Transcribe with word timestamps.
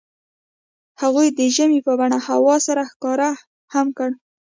هغوی 1.01 1.27
د 1.37 1.39
ژمنې 1.55 1.79
په 1.87 1.93
بڼه 1.99 2.17
هوا 2.27 2.55
سره 2.67 2.81
ښکاره 2.91 3.29
هم 3.73 3.87
کړه. 3.97 4.15